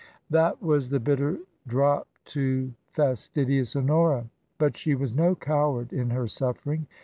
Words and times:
That 0.31 0.63
was 0.63 0.89
the 0.89 0.99
bitter 0.99 1.37
drop 1.67 2.07
to 2.33 2.73
fastidious 2.87 3.75
Honora! 3.75 4.25
But 4.57 4.75
she 4.75 4.95
was 4.95 5.13
no 5.13 5.35
coward 5.35 5.93
in 5.93 6.09
her 6.09 6.27
suffering. 6.27 6.87